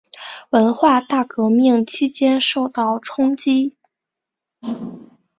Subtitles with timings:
[0.49, 3.75] 文化大革命期间受到冲击。